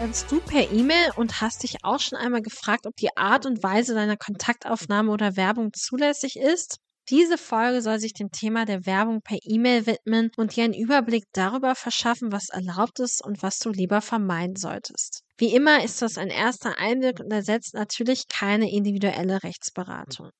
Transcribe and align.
Lernst 0.00 0.32
du 0.32 0.40
per 0.40 0.66
E-Mail 0.70 1.10
und 1.16 1.42
hast 1.42 1.62
dich 1.62 1.84
auch 1.84 2.00
schon 2.00 2.16
einmal 2.16 2.40
gefragt, 2.40 2.86
ob 2.86 2.96
die 2.96 3.14
Art 3.18 3.44
und 3.44 3.62
Weise 3.62 3.94
deiner 3.94 4.16
Kontaktaufnahme 4.16 5.12
oder 5.12 5.36
Werbung 5.36 5.74
zulässig 5.74 6.36
ist? 6.36 6.78
Diese 7.10 7.36
Folge 7.36 7.82
soll 7.82 8.00
sich 8.00 8.14
dem 8.14 8.30
Thema 8.30 8.64
der 8.64 8.86
Werbung 8.86 9.20
per 9.20 9.36
E-Mail 9.42 9.84
widmen 9.84 10.30
und 10.38 10.56
dir 10.56 10.64
einen 10.64 10.72
Überblick 10.72 11.24
darüber 11.32 11.74
verschaffen, 11.74 12.32
was 12.32 12.48
erlaubt 12.48 12.98
ist 12.98 13.22
und 13.22 13.42
was 13.42 13.58
du 13.58 13.68
lieber 13.68 14.00
vermeiden 14.00 14.56
solltest. 14.56 15.20
Wie 15.36 15.54
immer 15.54 15.84
ist 15.84 16.00
das 16.00 16.16
ein 16.16 16.30
erster 16.30 16.78
Einblick 16.78 17.20
und 17.20 17.30
ersetzt 17.30 17.74
natürlich 17.74 18.26
keine 18.26 18.72
individuelle 18.72 19.42
Rechtsberatung. 19.42 20.30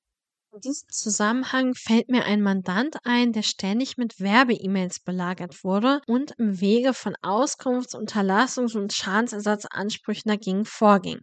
In 0.53 0.59
diesem 0.59 0.89
Zusammenhang 0.89 1.75
fällt 1.75 2.09
mir 2.09 2.25
ein 2.25 2.41
Mandant 2.41 2.97
ein, 3.05 3.31
der 3.31 3.41
ständig 3.41 3.95
mit 3.95 4.19
Werbe-E-Mails 4.19 4.99
belagert 4.99 5.63
wurde 5.63 6.01
und 6.07 6.31
im 6.37 6.59
Wege 6.59 6.93
von 6.93 7.15
Auskunfts-, 7.21 7.95
Unterlassungs- 7.95 8.75
und 8.75 8.91
Schadensersatzansprüchen 8.91 10.29
dagegen 10.29 10.65
vorging. 10.65 11.19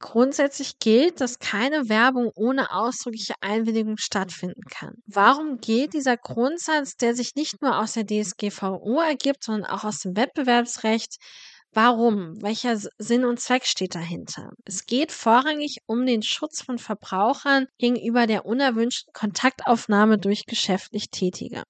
Grundsätzlich 0.00 0.78
gilt, 0.78 1.20
dass 1.20 1.38
keine 1.38 1.88
Werbung 1.88 2.30
ohne 2.34 2.72
ausdrückliche 2.72 3.34
Einwilligung 3.40 3.96
stattfinden 3.96 4.64
kann. 4.70 4.94
Warum 5.06 5.58
gilt 5.58 5.94
dieser 5.94 6.18
Grundsatz, 6.18 6.96
der 6.96 7.14
sich 7.14 7.34
nicht 7.36 7.62
nur 7.62 7.78
aus 7.78 7.94
der 7.94 8.06
DSGVO 8.06 9.00
ergibt, 9.00 9.44
sondern 9.44 9.70
auch 9.70 9.84
aus 9.84 10.00
dem 10.00 10.16
Wettbewerbsrecht, 10.16 11.16
Warum? 11.72 12.42
Welcher 12.42 12.76
Sinn 12.98 13.24
und 13.24 13.38
Zweck 13.38 13.64
steht 13.64 13.94
dahinter? 13.94 14.50
Es 14.64 14.86
geht 14.86 15.12
vorrangig 15.12 15.78
um 15.86 16.04
den 16.04 16.22
Schutz 16.22 16.62
von 16.62 16.78
Verbrauchern 16.78 17.66
gegenüber 17.78 18.26
der 18.26 18.44
unerwünschten 18.44 19.12
Kontaktaufnahme 19.12 20.18
durch 20.18 20.46
geschäftlich 20.46 21.10
Tätige. 21.10 21.62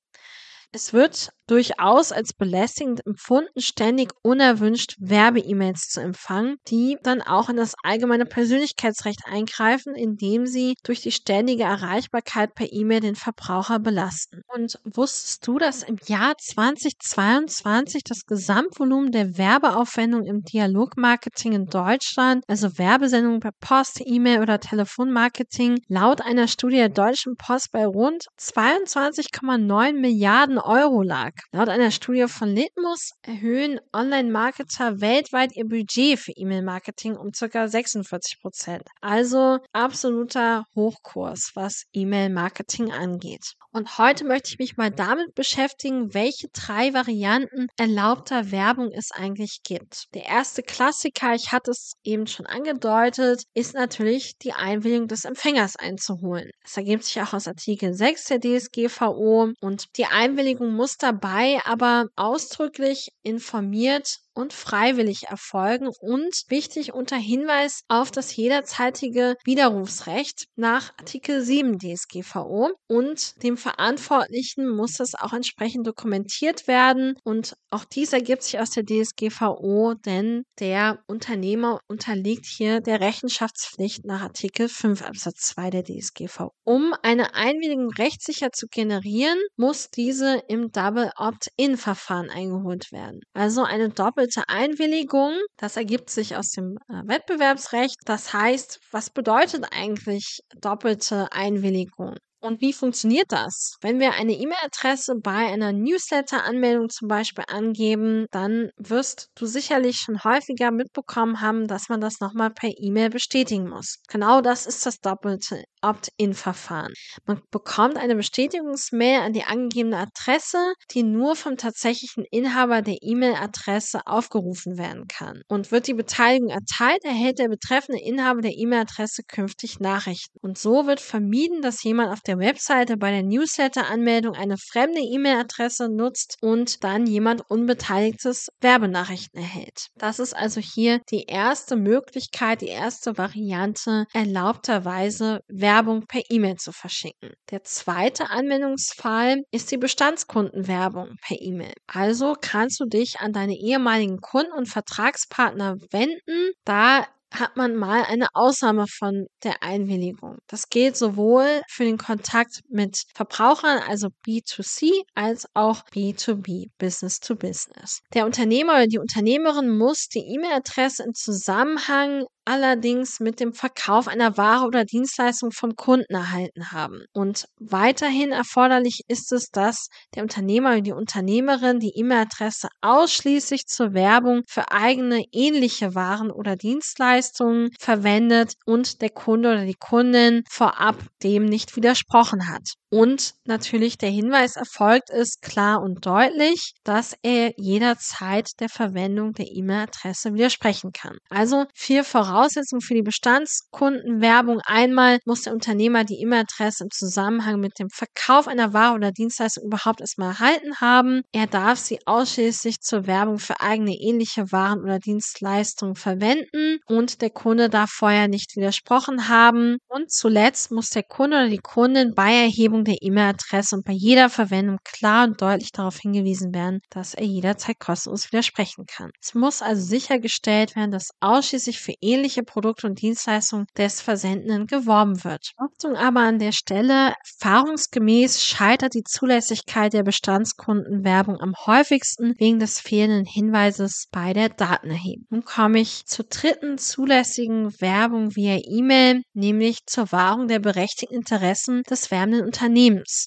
Es 0.73 0.95
wird 0.95 1.31
durchaus 1.51 2.13
als 2.13 2.33
belästigend 2.33 3.05
empfunden, 3.05 3.61
ständig 3.61 4.13
unerwünscht 4.23 4.95
Werbe-E-Mails 5.01 5.89
zu 5.89 6.01
empfangen, 6.01 6.59
die 6.69 6.97
dann 7.03 7.23
auch 7.23 7.49
in 7.49 7.57
das 7.57 7.75
allgemeine 7.83 8.25
Persönlichkeitsrecht 8.25 9.23
eingreifen, 9.27 9.97
indem 9.97 10.47
sie 10.47 10.75
durch 10.85 11.01
die 11.01 11.11
ständige 11.11 11.65
Erreichbarkeit 11.65 12.55
per 12.55 12.73
E-Mail 12.73 13.01
den 13.01 13.17
Verbraucher 13.17 13.81
belasten. 13.81 14.43
Und 14.55 14.79
wusstest 14.85 15.45
du, 15.47 15.59
dass 15.59 15.83
im 15.83 15.97
Jahr 16.07 16.35
2022 16.39 18.05
das 18.05 18.27
Gesamtvolumen 18.27 19.11
der 19.11 19.37
Werbeaufwendung 19.37 20.25
im 20.25 20.43
Dialogmarketing 20.43 21.53
in 21.53 21.67
Deutschland, 21.67 22.45
also 22.47 22.79
Werbesendungen 22.79 23.41
per 23.41 23.53
Post, 23.61 24.01
E-Mail 24.05 24.41
oder 24.41 24.61
Telefonmarketing, 24.61 25.81
laut 25.89 26.21
einer 26.21 26.47
Studie 26.47 26.77
der 26.77 26.91
Deutschen 26.91 27.35
Post 27.35 27.73
bei 27.73 27.87
rund 27.87 28.27
22,9 28.39 29.95
Milliarden 29.95 30.59
Euro 30.59 31.03
lag? 31.03 31.40
Laut 31.53 31.69
einer 31.69 31.91
Studie 31.91 32.27
von 32.29 32.55
Litmus 32.55 33.13
erhöhen 33.23 33.81
Online-Marketer 33.93 35.01
weltweit 35.01 35.57
ihr 35.57 35.65
Budget 35.65 36.19
für 36.19 36.33
E-Mail-Marketing 36.33 37.17
um 37.17 37.31
ca. 37.33 37.69
46 37.69 38.41
Prozent. 38.41 38.83
Also 39.01 39.59
absoluter 39.73 40.65
Hochkurs, 40.75 41.53
was 41.55 41.85
E-Mail-Marketing 41.93 42.93
angeht. 42.93 43.55
Und 43.73 43.99
heute 43.99 44.25
möchte 44.25 44.51
ich 44.51 44.59
mich 44.59 44.77
mal 44.77 44.91
damit 44.91 45.35
beschäftigen, 45.35 46.13
welche 46.13 46.49
drei 46.49 46.93
Varianten 46.93 47.69
erlaubter 47.77 48.51
Werbung 48.51 48.91
es 48.93 49.13
eigentlich 49.13 49.61
gibt. 49.63 50.07
Der 50.15 50.27
erste 50.27 50.63
Klassiker, 50.63 51.35
ich 51.35 51.53
hatte 51.53 51.71
es 51.71 51.93
eben 52.03 52.27
schon 52.27 52.47
angedeutet, 52.47 53.45
ist 53.55 53.75
natürlich 53.75 54.37
die 54.39 54.53
Einwilligung 54.53 55.07
des 55.07 55.25
Empfängers 55.25 55.77
einzuholen. 55.77 56.51
Das 56.65 56.77
ergibt 56.77 57.05
sich 57.05 57.21
auch 57.23 57.33
aus 57.33 57.47
Artikel 57.47 57.95
6 57.95 58.25
der 58.25 58.41
DSGVO 58.41 59.53
und 59.61 59.97
die 59.97 60.07
Einwilligung 60.07 60.75
muss 60.75 60.97
dabei 60.97 61.20
aber 61.65 62.09
ausdrücklich 62.17 63.13
informiert 63.23 64.21
und 64.35 64.53
freiwillig 64.53 65.25
erfolgen 65.29 65.89
und 66.01 66.45
wichtig 66.49 66.95
unter 66.95 67.17
Hinweis 67.17 67.83
auf 67.89 68.11
das 68.11 68.35
jederzeitige 68.35 69.37
Widerrufsrecht 69.45 70.47
nach 70.57 70.93
Artikel 70.99 71.43
7 71.43 71.79
DSGVO 71.79 72.71
und 72.89 73.43
dem 73.43 73.57
Verantwortlichen 73.57 74.69
muss 74.69 74.95
das 74.95 75.15
auch 75.15 75.33
entsprechend 75.33 75.87
dokumentiert 75.87 76.67
werden 76.67 77.17
und 77.25 77.55
auch 77.71 77.85
dies 77.85 78.13
ergibt 78.13 78.43
sich 78.43 78.59
aus 78.59 78.71
der 78.71 78.85
DSGVO, 78.85 79.95
denn 79.95 80.45
der 80.59 81.03
Unternehmer 81.07 81.81
unterliegt 81.89 82.47
hier 82.47 82.81
der 82.81 83.01
Rechenschaftspflicht 83.01 84.05
nach 84.05 84.23
Artikel 84.23 84.69
5 84.69 85.03
Absatz 85.03 85.41
2 85.49 85.71
der 85.71 85.85
DSGVO. 85.85 86.51
Um 86.65 86.95
eine 87.03 87.35
Einwilligung 87.35 87.91
rechtssicher 87.91 88.53
zu 88.53 88.67
generieren, 88.69 89.39
muss 89.57 89.91
diese 89.91 90.43
im 90.49 90.71
Double 90.73 91.11
Opt-in 91.17 91.77
Verfahren 91.77 92.31
eingeholt 92.31 92.93
werden. 92.93 93.21
Also 93.35 93.63
eine 93.63 93.91
doppelte 93.91 94.20
doppelte 94.21 94.43
Einwilligung. 94.49 95.33
Das 95.57 95.77
ergibt 95.79 96.11
sich 96.11 96.37
aus 96.37 96.51
dem 96.51 96.77
äh, 96.89 97.09
Wettbewerbsrecht. 97.09 97.97
Das 98.05 98.35
heißt, 98.35 98.79
was 98.91 99.09
bedeutet 99.09 99.65
eigentlich 99.73 100.41
doppelte 100.61 101.33
Einwilligung? 101.33 102.17
Und 102.43 102.61
wie 102.61 102.73
funktioniert 102.73 103.27
das? 103.29 103.77
Wenn 103.81 103.99
wir 103.99 104.13
eine 104.13 104.33
E-Mail-Adresse 104.33 105.15
bei 105.23 105.47
einer 105.53 105.73
Newsletter-Anmeldung 105.73 106.89
zum 106.91 107.09
Beispiel 107.09 107.45
angeben, 107.49 108.27
dann 108.31 108.71
wirst 108.77 109.29
du 109.37 109.47
sicherlich 109.47 109.99
schon 109.99 110.23
häufiger 110.23 110.71
mitbekommen 110.71 111.41
haben, 111.41 111.67
dass 111.67 111.89
man 111.89 112.01
das 112.01 112.21
nochmal 112.21 112.51
per 112.51 112.71
E-Mail 112.77 113.11
bestätigen 113.11 113.69
muss. 113.69 113.97
Genau 114.09 114.41
das 114.43 114.67
ist 114.67 114.85
das 114.85 115.01
doppelte 115.01 115.65
Opt-in-Verfahren. 115.83 116.93
Man 117.27 117.41
bekommt 117.51 117.97
eine 117.97 118.15
Bestätigungsmail 118.15 119.21
an 119.21 119.33
die 119.33 119.45
angegebene 119.45 119.97
Adresse, 119.97 120.75
die 120.91 121.03
nur 121.03 121.37
vom 121.37 121.57
tatsächlichen 121.57 122.25
Inhaber 122.31 122.83
der 122.83 122.99
E-Mail-Adresse 123.01 124.01
aufgerufen 124.07 124.77
werden 124.77 125.07
kann. 125.09 125.43
Und 125.49 125.73
wird 125.73 125.87
die 125.87 125.95
Beteiligung 125.95 126.51
erteilt, 126.51 127.05
erhält 127.05 127.39
der 127.39 127.49
betreffende 127.49 128.01
Inhaber 128.01 128.43
der 128.43 128.53
E-Mail-Adresse 128.55 129.23
künftig 129.27 129.81
Nachrichten. 129.81 130.39
Und 130.41 130.59
so 130.59 130.87
wird 130.87 131.01
vermieden, 131.01 131.63
dass 131.63 131.83
jemand 131.83 132.13
auf 132.13 132.21
der 132.21 132.39
Webseite 132.39 132.97
bei 132.97 133.11
der 133.11 133.23
Newsletter-Anmeldung 133.23 134.35
eine 134.35 134.57
fremde 134.59 135.01
E-Mail-Adresse 135.01 135.89
nutzt 135.89 136.37
und 136.43 136.85
dann 136.85 137.07
jemand 137.07 137.43
Unbeteiligtes 137.49 138.49
Werbenachrichten 138.61 139.41
erhält. 139.41 139.87
Das 139.97 140.19
ist 140.19 140.37
also 140.37 140.61
hier 140.61 141.01
die 141.11 141.25
erste 141.27 141.77
Möglichkeit, 141.77 142.61
die 142.61 142.69
erste 142.69 143.17
Variante 143.17 144.05
erlaubterweise 144.13 145.41
Werbung 145.49 145.70
per 146.09 146.23
E-Mail 146.29 146.57
zu 146.57 146.73
verschicken. 146.73 147.33
Der 147.51 147.63
zweite 147.63 148.31
Anwendungsfall 148.31 149.43
ist 149.51 149.71
die 149.71 149.77
Bestandskundenwerbung 149.77 151.17
per 151.27 151.41
E-Mail. 151.41 151.75
Also 151.87 152.35
kannst 152.41 152.81
du 152.81 152.87
dich 152.87 153.21
an 153.21 153.33
deine 153.33 153.55
ehemaligen 153.55 154.21
Kunden 154.21 154.53
und 154.53 154.69
Vertragspartner 154.69 155.77
wenden. 155.91 156.53
Da 156.65 157.07
hat 157.33 157.57
man 157.57 157.77
mal 157.77 158.03
eine 158.05 158.29
Ausnahme 158.35 158.87
von 158.89 159.27
der 159.45 159.63
Einwilligung. 159.63 160.39
Das 160.49 160.69
gilt 160.69 160.97
sowohl 160.97 161.63
für 161.69 161.85
den 161.85 161.99
Kontakt 161.99 162.61
mit 162.69 163.05
Verbrauchern, 163.15 163.81
also 163.87 164.09
B2C, 164.27 164.91
als 165.15 165.47
auch 165.55 165.83
B2B, 165.95 166.71
Business 166.79 167.21
to 167.21 167.37
Business. 167.37 168.01
Der 168.15 168.27
Unternehmer 168.27 168.75
oder 168.75 168.87
die 168.87 168.99
Unternehmerin 168.99 169.71
muss 169.71 170.09
die 170.09 170.27
E-Mail-Adresse 170.35 171.05
im 171.05 171.15
Zusammenhang 171.15 172.25
allerdings 172.51 173.21
mit 173.21 173.39
dem 173.39 173.53
Verkauf 173.53 174.09
einer 174.09 174.37
Ware 174.37 174.67
oder 174.67 174.85
Dienstleistung 174.85 175.53
vom 175.53 175.77
Kunden 175.77 176.13
erhalten 176.13 176.73
haben. 176.73 177.05
Und 177.13 177.45
weiterhin 177.61 178.33
erforderlich 178.33 179.03
ist 179.07 179.33
es, 179.33 179.51
dass 179.51 179.87
der 180.17 180.25
Unternehmer 180.25 180.71
oder 180.73 180.81
die 180.81 180.93
Unternehmerin 180.93 181.79
die 181.79 181.93
E-Mail-Adresse 181.95 182.69
ausschließlich 182.81 183.67
zur 183.67 183.95
Werbung 183.95 184.43
für 184.49 184.73
eigene 184.73 185.23
ähnliche 185.31 185.95
Waren 185.95 186.33
oder 186.33 186.57
Dienstleistungen 186.57 187.71
verwendet 187.79 188.55
und 188.67 189.01
der 189.01 189.11
Kunde 189.11 189.51
oder 189.51 189.65
die 189.65 189.79
Kundin 189.79 190.43
vorab 190.51 190.97
dem 191.23 191.45
nicht 191.45 191.77
widersprochen 191.77 192.49
hat. 192.49 192.80
Und 192.91 193.35
natürlich 193.45 193.99
der 193.99 194.11
Hinweis 194.11 194.57
erfolgt 194.57 195.11
ist 195.11 195.43
klar 195.43 195.81
und 195.81 196.05
deutlich, 196.05 196.73
dass 196.85 197.15
er 197.23 197.53
jederzeit 197.57 198.49
der 198.59 198.69
Verwendung 198.69 199.33
der 199.33 199.47
E-Mail-Adresse 199.47 200.35
widersprechen 200.35 200.91
kann. 200.93 201.17
Also 201.29 201.67
vier 201.75 202.03
Voraussetzungen 202.03 202.81
für 202.81 202.95
die 202.95 203.03
Bestandskundenwerbung. 203.03 204.61
Einmal 204.65 205.19
muss 205.25 205.43
der 205.43 205.53
Unternehmer 205.53 206.03
die 206.05 206.21
E-Mail-Adresse 206.21 206.85
im 206.85 206.91
Zusammenhang 206.91 207.61
mit 207.61 207.79
dem 207.79 207.89
Verkauf 207.91 208.49
einer 208.49 208.73
Ware 208.73 208.95
oder 208.95 209.13
Dienstleistung 209.13 209.65
überhaupt 209.65 210.01
erstmal 210.01 210.31
erhalten 210.31 210.75
haben. 210.81 211.23
Er 211.33 211.47
darf 211.47 211.79
sie 211.79 212.01
ausschließlich 212.07 212.81
zur 212.81 213.07
Werbung 213.07 213.39
für 213.39 213.61
eigene 213.61 213.95
ähnliche 213.95 214.51
Waren 214.51 214.81
oder 214.83 214.99
Dienstleistungen 214.99 215.95
verwenden 215.95 216.79
und 216.87 217.23
der 217.23 217.31
Kunde 217.31 217.69
darf 217.69 217.91
vorher 217.91 218.27
nicht 218.27 218.57
widersprochen 218.57 219.29
haben. 219.29 219.77
Und 219.89 220.11
zuletzt 220.11 220.73
muss 220.73 220.91
der 220.91 221.05
Kunde 221.05 221.37
oder 221.37 221.49
die 221.49 221.59
Kundin 221.59 222.15
bei 222.15 222.33
Erhebung 222.35 222.80
der 222.85 222.97
E-Mail-Adresse 223.01 223.77
und 223.77 223.85
bei 223.85 223.93
jeder 223.93 224.31
Verwendung 224.31 224.79
klar 224.85 225.27
und 225.27 225.41
deutlich 225.41 225.73
darauf 225.73 225.99
hingewiesen 225.99 226.55
werden, 226.55 226.81
dass 226.91 227.15
er 227.15 227.25
jederzeit 227.25 227.79
kostenlos 227.79 228.33
widersprechen 228.33 228.87
kann. 228.87 229.11
Es 229.21 229.35
muss 229.35 229.63
also 229.63 229.83
sichergestellt 229.83 230.77
werden, 230.77 230.91
dass 230.91 231.11
ausschließlich 231.21 231.81
für 231.81 231.95
ähnliche 232.01 232.43
Produkte 232.43 232.87
und 232.87 233.01
Dienstleistungen 233.01 233.67
des 233.77 234.01
Versendenden 234.01 234.67
geworben 234.67 235.23
wird. 235.25 235.53
Achtung 235.57 235.97
aber 235.97 236.21
an 236.21 236.39
der 236.39 236.53
Stelle, 236.53 237.15
erfahrungsgemäß 237.41 238.45
scheitert 238.45 238.95
die 238.95 239.05
Zulässigkeit 239.05 239.93
der 239.93 240.03
Bestandskundenwerbung 240.03 241.41
am 241.41 241.55
häufigsten 241.67 242.35
wegen 242.39 242.59
des 242.59 242.81
fehlenden 242.81 243.25
Hinweises 243.25 244.07
bei 244.11 244.33
der 244.33 244.49
Datenerhebung. 244.49 245.27
Nun 245.31 245.45
komme 245.45 245.81
ich 245.81 246.07
zur 246.07 246.25
dritten 246.25 246.79
zulässigen 246.79 247.73
Werbung 247.81 248.35
via 248.37 248.59
E-Mail, 248.63 249.23
nämlich 249.35 249.79
zur 249.87 250.11
Wahrung 250.13 250.49
der 250.49 250.59
berechtigten 250.59 251.15
Interessen 251.15 251.83
des 251.89 252.11
werbenden 252.11 252.45
Unternehmens. 252.45 252.70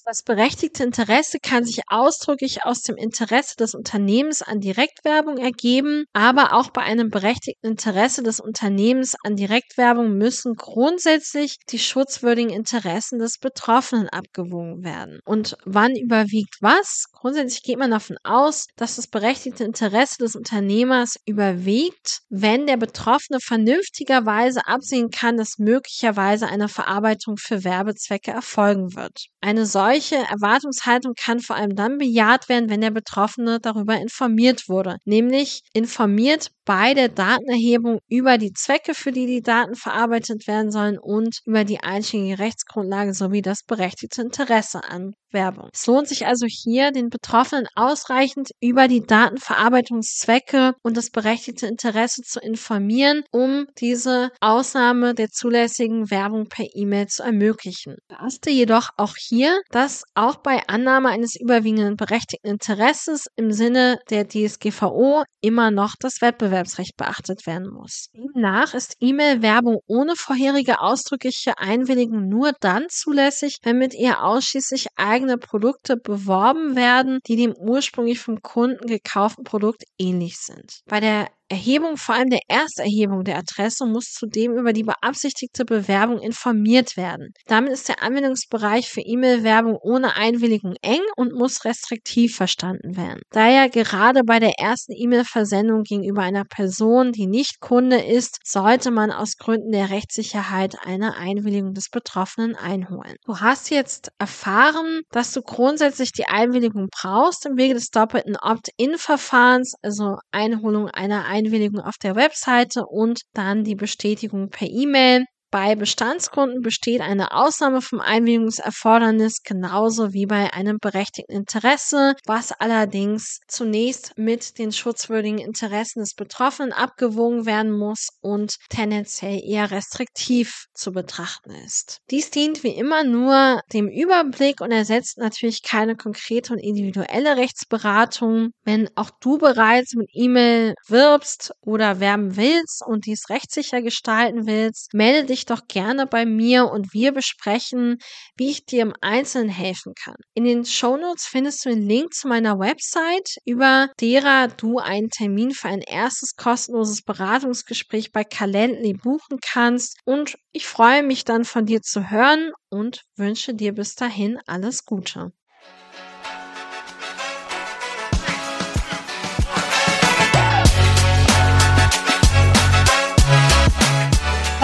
Das 0.04 0.22
berechtigte 0.22 0.84
Interesse 0.84 1.38
kann 1.42 1.64
sich 1.64 1.82
ausdrücklich 1.88 2.64
aus 2.64 2.82
dem 2.82 2.96
Interesse 2.96 3.56
des 3.56 3.74
Unternehmens 3.74 4.42
an 4.42 4.60
Direktwerbung 4.60 5.38
ergeben, 5.38 6.04
aber 6.12 6.52
auch 6.54 6.70
bei 6.70 6.82
einem 6.82 7.10
berechtigten 7.10 7.66
Interesse 7.66 8.22
des 8.22 8.40
Unternehmens 8.40 9.14
an 9.24 9.36
Direktwerbung 9.36 10.16
müssen 10.16 10.54
grundsätzlich 10.54 11.58
die 11.70 11.78
schutzwürdigen 11.78 12.50
Interessen 12.50 13.18
des 13.18 13.38
Betroffenen 13.38 14.08
abgewogen 14.08 14.84
werden. 14.84 15.20
Und 15.24 15.56
wann 15.64 15.94
überwiegt 15.96 16.56
was? 16.60 17.06
Grundsätzlich 17.24 17.62
geht 17.62 17.78
man 17.78 17.90
davon 17.90 18.18
aus, 18.22 18.66
dass 18.76 18.96
das 18.96 19.06
berechtigte 19.06 19.64
Interesse 19.64 20.18
des 20.18 20.36
Unternehmers 20.36 21.16
überwiegt, 21.24 22.20
wenn 22.28 22.66
der 22.66 22.76
Betroffene 22.76 23.40
vernünftigerweise 23.40 24.66
absehen 24.66 25.08
kann, 25.08 25.38
dass 25.38 25.56
möglicherweise 25.56 26.48
eine 26.48 26.68
Verarbeitung 26.68 27.38
für 27.38 27.64
Werbezwecke 27.64 28.30
erfolgen 28.30 28.94
wird. 28.94 29.28
Eine 29.40 29.64
solche 29.64 30.16
Erwartungshaltung 30.16 31.14
kann 31.14 31.40
vor 31.40 31.56
allem 31.56 31.74
dann 31.74 31.96
bejaht 31.96 32.50
werden, 32.50 32.68
wenn 32.68 32.82
der 32.82 32.90
Betroffene 32.90 33.58
darüber 33.58 33.96
informiert 33.96 34.68
wurde, 34.68 34.98
nämlich 35.06 35.62
informiert 35.72 36.50
bei 36.66 36.92
der 36.92 37.08
Datenerhebung 37.08 38.00
über 38.06 38.36
die 38.36 38.52
Zwecke, 38.52 38.92
für 38.92 39.12
die 39.12 39.24
die 39.24 39.40
Daten 39.40 39.76
verarbeitet 39.76 40.46
werden 40.46 40.70
sollen 40.70 40.98
und 40.98 41.38
über 41.46 41.64
die 41.64 41.80
einschlägige 41.80 42.38
Rechtsgrundlage 42.38 43.14
sowie 43.14 43.40
das 43.40 43.62
berechtigte 43.62 44.20
Interesse 44.20 44.84
an 44.84 45.14
Werbung. 45.34 45.68
Es 45.72 45.86
lohnt 45.86 46.08
sich 46.08 46.26
also 46.26 46.46
hier, 46.48 46.90
den 46.90 47.10
Betroffenen 47.10 47.66
ausreichend 47.74 48.50
über 48.60 48.88
die 48.88 49.02
Datenverarbeitungszwecke 49.02 50.72
und 50.82 50.96
das 50.96 51.10
berechtigte 51.10 51.66
Interesse 51.66 52.22
zu 52.22 52.40
informieren, 52.40 53.24
um 53.30 53.66
diese 53.78 54.30
Ausnahme 54.40 55.14
der 55.14 55.28
zulässigen 55.28 56.10
Werbung 56.10 56.46
per 56.48 56.64
E-Mail 56.74 57.08
zu 57.08 57.22
ermöglichen. 57.22 57.96
Beachte 58.08 58.50
jedoch 58.50 58.88
auch 58.96 59.16
hier, 59.18 59.60
dass 59.70 60.04
auch 60.14 60.36
bei 60.36 60.62
Annahme 60.68 61.10
eines 61.10 61.38
überwiegenden 61.38 61.96
berechtigten 61.96 62.48
Interesses 62.48 63.26
im 63.36 63.52
Sinne 63.52 63.98
der 64.08 64.28
DSGVO 64.28 65.24
immer 65.40 65.70
noch 65.70 65.94
das 65.98 66.20
Wettbewerbsrecht 66.20 66.96
beachtet 66.96 67.46
werden 67.46 67.68
muss. 67.70 68.06
Demnach 68.14 68.74
ist 68.74 68.96
E-Mail-Werbung 69.00 69.80
ohne 69.86 70.14
vorherige 70.16 70.80
ausdrückliche 70.80 71.58
Einwilligung 71.58 72.28
nur 72.28 72.52
dann 72.60 72.86
zulässig, 72.88 73.58
wenn 73.62 73.78
mit 73.78 73.94
ihr 73.94 74.22
ausschließlich 74.22 74.86
eigene 74.96 75.23
eigene 75.24 75.38
Produkte 75.38 75.96
beworben 75.96 76.76
werden, 76.76 77.18
die 77.26 77.36
dem 77.36 77.54
ursprünglich 77.54 78.20
vom 78.20 78.42
Kunden 78.42 78.86
gekauften 78.86 79.44
Produkt 79.44 79.84
ähnlich 79.98 80.38
sind. 80.38 80.80
Bei 80.86 81.00
der 81.00 81.28
Erhebung, 81.48 81.96
vor 81.96 82.14
allem 82.14 82.30
der 82.30 82.40
Ersterhebung 82.48 83.22
der 83.22 83.38
Adresse, 83.38 83.86
muss 83.86 84.12
zudem 84.12 84.56
über 84.56 84.72
die 84.72 84.82
beabsichtigte 84.82 85.64
Bewerbung 85.64 86.18
informiert 86.20 86.96
werden. 86.96 87.32
Damit 87.46 87.72
ist 87.72 87.88
der 87.88 88.02
Anwendungsbereich 88.02 88.88
für 88.88 89.02
E-Mail-Werbung 89.02 89.76
ohne 89.82 90.16
Einwilligung 90.16 90.74
eng 90.80 91.02
und 91.16 91.34
muss 91.34 91.64
restriktiv 91.64 92.34
verstanden 92.34 92.96
werden. 92.96 93.20
Daher 93.30 93.68
gerade 93.68 94.22
bei 94.24 94.40
der 94.40 94.58
ersten 94.58 94.92
E-Mail-Versendung 94.96 95.82
gegenüber 95.82 96.22
einer 96.22 96.44
Person, 96.44 97.12
die 97.12 97.26
nicht 97.26 97.60
Kunde 97.60 98.00
ist, 98.00 98.38
sollte 98.44 98.90
man 98.90 99.10
aus 99.10 99.36
Gründen 99.36 99.72
der 99.72 99.90
Rechtssicherheit 99.90 100.76
eine 100.82 101.14
Einwilligung 101.16 101.74
des 101.74 101.90
Betroffenen 101.90 102.56
einholen. 102.56 103.16
Du 103.26 103.40
hast 103.40 103.70
jetzt 103.70 104.10
erfahren, 104.18 105.02
dass 105.10 105.32
du 105.32 105.42
grundsätzlich 105.42 106.12
die 106.12 106.26
Einwilligung 106.26 106.88
brauchst 106.90 107.44
im 107.44 107.58
Wege 107.58 107.74
des 107.74 107.90
doppelten 107.90 108.36
Opt-in-Verfahrens, 108.36 109.74
also 109.82 110.16
Einholung 110.30 110.88
einer 110.88 111.26
Einwilligung 111.34 111.80
auf 111.80 111.96
der 111.98 112.14
Webseite 112.14 112.84
und 112.86 113.22
dann 113.32 113.64
die 113.64 113.74
Bestätigung 113.74 114.50
per 114.50 114.68
E-Mail. 114.68 115.24
Bei 115.54 115.76
Bestandskunden 115.76 116.62
besteht 116.62 117.00
eine 117.00 117.30
Ausnahme 117.30 117.80
vom 117.80 118.00
Einwilligungserfordernis 118.00 119.44
genauso 119.44 120.12
wie 120.12 120.26
bei 120.26 120.52
einem 120.52 120.78
berechtigten 120.80 121.30
Interesse, 121.30 122.16
was 122.26 122.50
allerdings 122.50 123.38
zunächst 123.46 124.18
mit 124.18 124.58
den 124.58 124.72
schutzwürdigen 124.72 125.38
Interessen 125.38 126.00
des 126.00 126.14
Betroffenen 126.14 126.72
abgewogen 126.72 127.46
werden 127.46 127.70
muss 127.70 128.08
und 128.20 128.56
tendenziell 128.68 129.40
eher 129.44 129.70
restriktiv 129.70 130.64
zu 130.74 130.90
betrachten 130.90 131.52
ist. 131.64 132.00
Dies 132.10 132.32
dient 132.32 132.64
wie 132.64 132.74
immer 132.74 133.04
nur 133.04 133.60
dem 133.72 133.86
Überblick 133.86 134.60
und 134.60 134.72
ersetzt 134.72 135.18
natürlich 135.18 135.62
keine 135.62 135.94
konkrete 135.94 136.52
und 136.52 136.58
individuelle 136.58 137.36
Rechtsberatung. 137.36 138.50
Wenn 138.64 138.90
auch 138.96 139.12
du 139.20 139.38
bereits 139.38 139.94
mit 139.94 140.08
E-Mail 140.14 140.74
wirbst 140.88 141.52
oder 141.60 142.00
werben 142.00 142.36
willst 142.36 142.82
und 142.84 143.06
dies 143.06 143.30
rechtssicher 143.30 143.82
gestalten 143.82 144.48
willst, 144.48 144.92
melde 144.94 145.26
dich 145.28 145.43
dich 145.44 145.46
doch 145.46 145.66
gerne 145.68 146.06
bei 146.06 146.26
mir 146.26 146.70
und 146.70 146.92
wir 146.92 147.12
besprechen, 147.12 147.98
wie 148.36 148.50
ich 148.50 148.64
dir 148.64 148.82
im 148.82 148.94
Einzelnen 149.00 149.48
helfen 149.48 149.94
kann. 149.94 150.16
In 150.34 150.44
den 150.44 150.64
Shownotes 150.64 151.26
findest 151.26 151.64
du 151.64 151.70
den 151.70 151.86
Link 151.86 152.14
zu 152.14 152.28
meiner 152.28 152.58
Website, 152.58 153.36
über 153.44 153.88
derer 154.00 154.48
du 154.48 154.78
einen 154.78 155.10
Termin 155.10 155.52
für 155.52 155.68
ein 155.68 155.82
erstes 155.82 156.36
kostenloses 156.36 157.02
Beratungsgespräch 157.02 158.12
bei 158.12 158.24
Calendly 158.24 158.94
buchen 158.94 159.38
kannst 159.42 159.98
und 160.04 160.36
ich 160.52 160.66
freue 160.66 161.02
mich 161.02 161.24
dann 161.24 161.44
von 161.44 161.66
dir 161.66 161.82
zu 161.82 162.10
hören 162.10 162.52
und 162.70 163.02
wünsche 163.16 163.54
dir 163.54 163.72
bis 163.72 163.94
dahin 163.94 164.38
alles 164.46 164.84
Gute. 164.84 165.32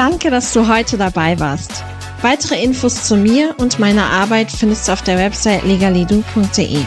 Danke, 0.01 0.31
dass 0.31 0.55
du 0.55 0.67
heute 0.67 0.97
dabei 0.97 1.39
warst. 1.41 1.85
Weitere 2.23 2.65
Infos 2.65 3.05
zu 3.05 3.19
mir 3.19 3.55
und 3.59 3.79
meiner 3.79 4.07
Arbeit 4.07 4.51
findest 4.51 4.89
du 4.89 4.93
auf 4.93 5.03
der 5.03 5.19
Website 5.19 5.63
legalidu.de. 5.67 6.79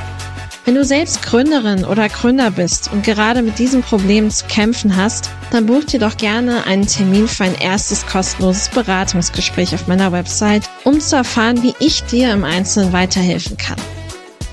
Wenn 0.65 0.73
du 0.73 0.83
selbst 0.83 1.21
Gründerin 1.21 1.85
oder 1.85 2.09
Gründer 2.09 2.49
bist 2.49 2.91
und 2.91 3.03
gerade 3.03 3.43
mit 3.43 3.59
diesem 3.59 3.83
Problem 3.83 4.31
zu 4.31 4.47
kämpfen 4.47 4.95
hast, 4.95 5.29
dann 5.51 5.67
buch 5.67 5.83
dir 5.83 5.99
doch 5.99 6.17
gerne 6.17 6.65
einen 6.65 6.87
Termin 6.87 7.27
für 7.27 7.43
ein 7.43 7.53
erstes 7.53 8.03
kostenloses 8.07 8.69
Beratungsgespräch 8.69 9.75
auf 9.75 9.85
meiner 9.85 10.11
Website, 10.11 10.67
um 10.83 10.99
zu 10.99 11.15
erfahren, 11.15 11.61
wie 11.61 11.75
ich 11.77 12.03
dir 12.05 12.33
im 12.33 12.43
Einzelnen 12.43 12.93
weiterhelfen 12.93 13.57
kann. 13.57 13.77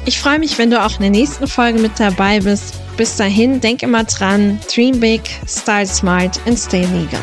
Ich 0.04 0.20
freue 0.20 0.38
mich, 0.38 0.58
wenn 0.58 0.70
du 0.70 0.84
auch 0.84 0.96
in 0.96 1.00
der 1.00 1.10
nächsten 1.10 1.46
Folge 1.46 1.78
mit 1.78 1.92
dabei 1.98 2.40
bist. 2.40 2.74
Bis 2.98 3.16
dahin, 3.16 3.62
denk 3.62 3.82
immer 3.82 4.04
dran, 4.04 4.60
dream 4.70 5.00
big, 5.00 5.22
style 5.48 5.86
smart 5.86 6.38
and 6.46 6.58
stay 6.58 6.84
legal. 6.84 7.22